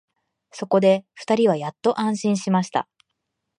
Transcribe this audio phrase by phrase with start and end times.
[0.49, 2.89] そこで二人はやっと安心しました